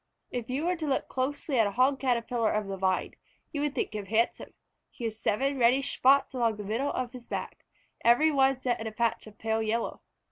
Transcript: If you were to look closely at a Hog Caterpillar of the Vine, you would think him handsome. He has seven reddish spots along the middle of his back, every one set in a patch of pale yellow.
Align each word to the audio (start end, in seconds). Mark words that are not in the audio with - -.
If 0.31 0.49
you 0.49 0.65
were 0.65 0.75
to 0.77 0.87
look 0.87 1.07
closely 1.09 1.59
at 1.59 1.67
a 1.67 1.71
Hog 1.73 1.99
Caterpillar 1.99 2.49
of 2.53 2.65
the 2.65 2.75
Vine, 2.75 3.13
you 3.51 3.61
would 3.61 3.75
think 3.75 3.93
him 3.93 4.07
handsome. 4.07 4.55
He 4.89 5.03
has 5.03 5.19
seven 5.19 5.59
reddish 5.59 5.93
spots 5.95 6.33
along 6.33 6.55
the 6.57 6.63
middle 6.63 6.91
of 6.91 7.13
his 7.13 7.27
back, 7.27 7.65
every 8.03 8.31
one 8.31 8.59
set 8.59 8.81
in 8.81 8.87
a 8.87 8.91
patch 8.91 9.27
of 9.27 9.37
pale 9.37 9.61
yellow. 9.61 10.01